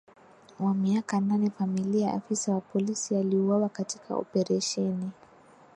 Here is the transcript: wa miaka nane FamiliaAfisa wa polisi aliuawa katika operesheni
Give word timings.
wa 0.59 0.73
miaka 0.73 1.19
nane 1.19 1.49
FamiliaAfisa 1.49 2.51
wa 2.53 2.61
polisi 2.61 3.15
aliuawa 3.15 3.69
katika 3.69 4.15
operesheni 4.15 5.11